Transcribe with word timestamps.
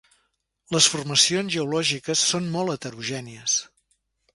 Les 0.75 0.87
formacions 0.93 1.55
geològiques 1.57 2.27
són 2.33 2.51
molt 2.59 2.77
heterogènies. 2.79 3.65